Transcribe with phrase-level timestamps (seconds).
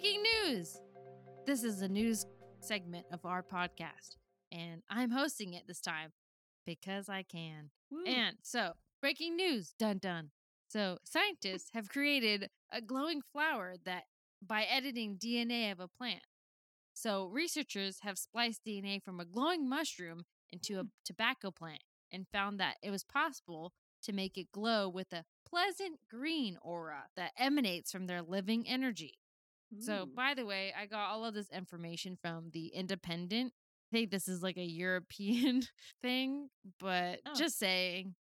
[0.00, 0.80] breaking news.
[1.46, 2.24] This is a news
[2.60, 4.16] segment of our podcast,
[4.50, 6.12] and I'm hosting it this time
[6.64, 7.70] because I can.
[7.90, 8.04] Woo.
[8.06, 10.30] And so, breaking news, dun dun.
[10.68, 14.04] So, scientists have created a glowing flower that
[14.40, 16.22] by editing DNA of a plant.
[16.94, 20.88] So, researchers have spliced DNA from a glowing mushroom into a hmm.
[21.04, 25.98] tobacco plant and found that it was possible to make it glow with a pleasant
[26.10, 29.18] green aura that emanates from their living energy.
[29.78, 30.14] So, mm.
[30.14, 33.52] by the way, I got all of this information from the Independent.
[33.92, 35.62] I think this is like a European
[36.02, 37.34] thing, but Oh.
[37.36, 38.14] just saying,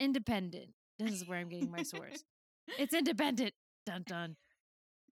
[0.00, 0.70] Independent.
[0.98, 2.24] This is where I'm getting my source.
[2.78, 3.54] it's independent.
[3.86, 4.36] Dun dun.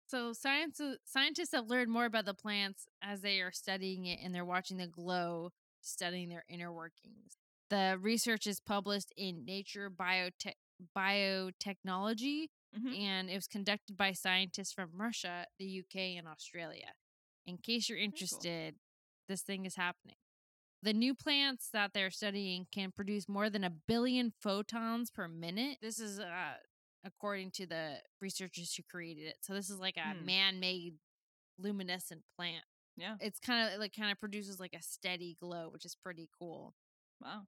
[0.07, 4.19] So, science uh, scientists have learned more about the plants as they are studying it,
[4.23, 5.51] and they're watching the glow,
[5.81, 7.37] studying their inner workings.
[7.71, 10.55] The research is published in Nature Biotech
[10.97, 12.97] Biotechnology, Mhm.
[12.97, 16.93] and it was conducted by scientists from Russia, the UK, and Australia.
[17.47, 18.05] In case you're cool.
[18.05, 18.81] interested,
[19.29, 20.17] this thing is happening.
[20.83, 25.79] The new plants that they're studying can produce more than a billion photons per minute.
[25.81, 26.59] This is uh,
[27.05, 29.39] according to the researchers who created it.
[29.43, 30.25] So this is like a Hmm.
[30.27, 30.99] man-made
[31.59, 32.65] luminescent plant.
[32.97, 33.17] Yeah.
[33.21, 36.75] It's kind of like kind of produces like a steady glow, which is pretty cool.
[37.21, 37.47] Wow.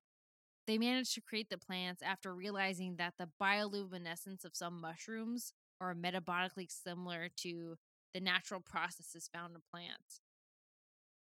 [0.66, 5.94] They managed to create the plants after realizing that the bioluminescence of some mushrooms are
[5.94, 7.76] metabolically similar to
[8.12, 10.20] the natural processes found in plants.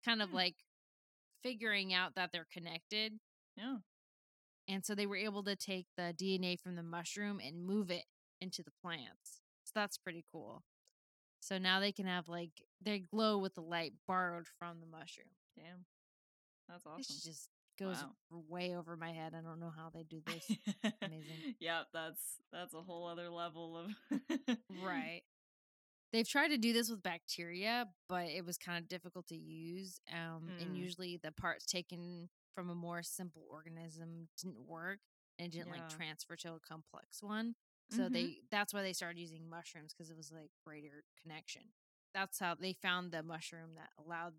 [0.03, 0.35] Kind of Hmm.
[0.35, 0.55] like
[1.43, 3.19] figuring out that they're connected.
[3.55, 3.77] Yeah.
[4.67, 8.05] And so they were able to take the DNA from the mushroom and move it
[8.41, 9.41] into the plants.
[9.63, 10.63] So that's pretty cool.
[11.39, 15.29] So now they can have like they glow with the light borrowed from the mushroom.
[15.55, 15.85] Damn.
[16.67, 17.15] That's awesome.
[17.23, 18.11] just goes Wow.
[18.29, 19.33] way over my head.
[19.37, 20.45] I don't know how they do this.
[21.05, 21.43] Amazing.
[21.59, 23.91] yeah, that's that's a whole other level of
[24.69, 25.23] Right.
[26.13, 29.99] They've tried to do this with bacteria, but it was kind of difficult to use.
[30.11, 30.77] Um, And Mm.
[30.77, 34.99] usually the parts taken from a more simple organism didn't work
[35.39, 35.73] and didn't Yeah.
[35.73, 37.55] like transfer to a complex one.
[37.89, 38.11] So Mhm.
[38.13, 41.63] they that's why they started using mushrooms because it was like greater connection.
[42.13, 44.33] That's how they found the mushroom that allowed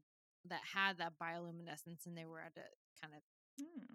[0.51, 2.63] that had that bioluminescence and they were able to
[3.03, 3.23] kind of
[3.59, 3.95] Hmm.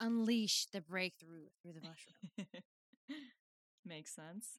[0.00, 2.62] unleash the breakthrough through the mushroom.
[3.84, 4.58] Makes sense.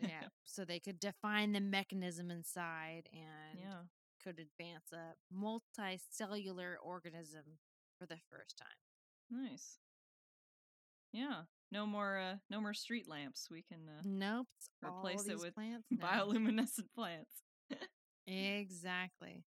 [0.00, 0.28] yeah.
[0.44, 3.82] So they could define the mechanism inside and Yeah.
[4.22, 7.58] could advance a multicellular organism
[7.98, 8.68] for the first time.
[9.30, 9.78] Nice.
[11.12, 11.42] Yeah.
[11.72, 13.48] No more uh no more street lamps.
[13.50, 14.48] We can uh, Nope.
[14.84, 17.42] Replace it with plants bioluminescent plants.
[18.26, 19.44] Exactly.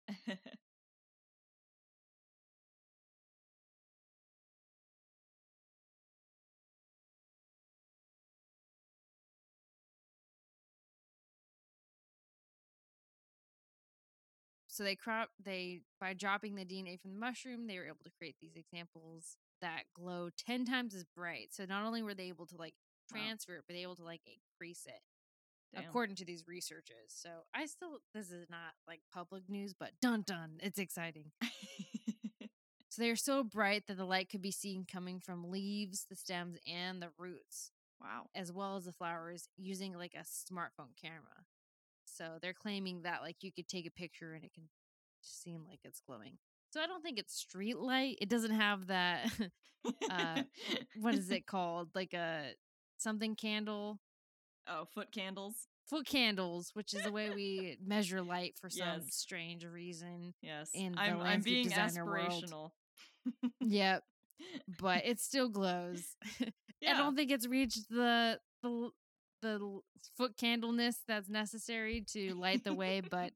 [14.77, 18.11] So they crop they by dropping the DNA from the mushroom, they were able to
[18.17, 21.49] create these examples that glow ten times as bright.
[21.51, 22.75] So not only were they able to like
[23.13, 23.19] Wow.
[23.21, 24.99] transfer it, but they were able to like increase it.
[25.73, 25.83] Damn.
[25.83, 27.09] according to these researchers.
[27.09, 31.31] So I still this is not like public news, but dun dun, it's exciting.
[32.89, 36.15] So they are so bright that the light could be seen coming from leaves, the
[36.15, 37.71] stems, and the roots,
[38.01, 38.27] wow.
[38.33, 41.45] as well as the flowers, using like a smartphone camera.
[42.17, 44.63] So they're claiming that like you could take a picture and it can
[45.21, 46.37] seem like it's glowing.
[46.71, 48.17] So I don't think it's street light.
[48.21, 49.29] It doesn't have that
[50.09, 50.43] uh,
[51.01, 51.89] what is it called?
[51.95, 52.51] Like a
[52.97, 53.99] something candle.
[54.69, 55.67] Oh, foot candles.
[55.89, 59.15] foot candles, which is the way we measure light for some Yes.
[59.15, 60.33] strange reason.
[60.41, 60.69] Yes.
[60.73, 62.71] In the I'm I'm being aspirational.
[63.61, 64.03] Yep,
[64.79, 66.15] but it still glows.
[66.81, 66.93] yeah.
[66.93, 68.89] I don't think it's reached the the
[69.41, 69.79] the
[70.15, 73.31] foot candleness that's necessary to light the way, but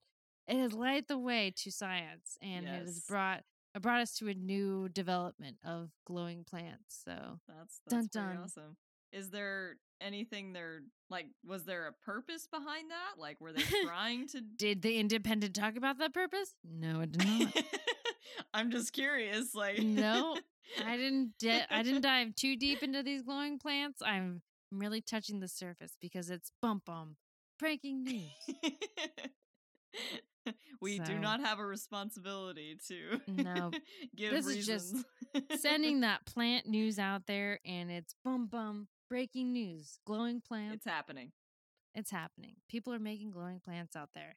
[0.48, 3.44] it has light the way to science, and it has brought
[3.76, 7.02] it brought us to a new development of glowing plants.
[7.06, 8.44] So That's Dun, that's pretty dun.
[8.44, 8.78] awesome.
[9.14, 13.20] Is there anything there like was there a purpose behind that?
[13.22, 16.56] Like were they trying to did the Independent talk about that purpose?
[16.64, 17.64] No, it did not.
[18.54, 20.38] I'm just curious like No,
[20.86, 21.34] I didn't.
[21.40, 24.02] Di- I didn't dive too deep into these glowing plants.
[24.06, 24.42] I'm
[24.72, 27.16] really touching the surface because it's bump bum
[27.60, 28.30] breaking news.
[30.82, 33.72] we do not have a responsibility to No.
[34.16, 34.96] give This is just.
[35.60, 40.00] Sending that plant news out there, and it's bum bum breaking news.
[40.06, 40.76] Glowing plants.
[40.78, 41.32] it's happening.
[41.94, 42.56] It's happening.
[42.70, 44.36] People are making glowing plants out there.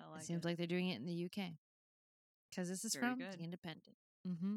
[0.00, 0.48] I like it seems it.
[0.48, 1.50] like they're doing it in the UK
[2.50, 3.32] because this is Very from good.
[3.38, 3.96] the Independent.
[4.26, 4.56] hmm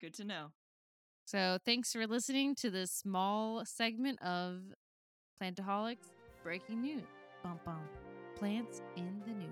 [0.00, 0.48] Good to know.
[1.32, 4.60] So thanks for listening to this small segment of
[5.40, 6.10] Plantaholics
[6.42, 7.04] Breaking News.
[7.42, 7.80] Bum bum.
[8.36, 9.48] plants in the new.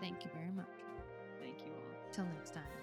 [0.00, 0.68] Thank you very much.
[1.40, 2.12] Thank you all.
[2.12, 2.81] Till next time.